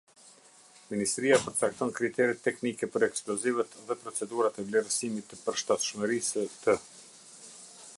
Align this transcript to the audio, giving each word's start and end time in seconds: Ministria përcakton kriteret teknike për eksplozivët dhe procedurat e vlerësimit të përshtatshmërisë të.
Ministria 0.93 1.37
përcakton 1.43 1.91
kriteret 1.99 2.41
teknike 2.47 2.89
për 2.95 3.05
eksplozivët 3.09 3.77
dhe 3.91 3.99
procedurat 4.07 4.61
e 4.65 4.69
vlerësimit 4.71 5.33
të 5.35 5.41
përshtatshmërisë 5.47 6.49
të. 6.65 6.81